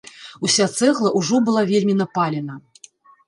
[0.47, 2.55] Уся цэгла ўжо была вельмі напалена.